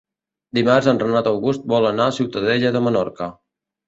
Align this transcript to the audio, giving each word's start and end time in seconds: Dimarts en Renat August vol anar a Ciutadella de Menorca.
Dimarts 0.57 0.87
en 0.93 1.01
Renat 1.03 1.29
August 1.31 1.67
vol 1.73 1.87
anar 1.89 2.07
a 2.11 2.15
Ciutadella 2.21 2.73
de 2.77 2.81
Menorca. 2.87 3.29